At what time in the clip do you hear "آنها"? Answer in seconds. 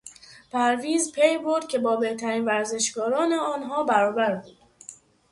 3.33-3.83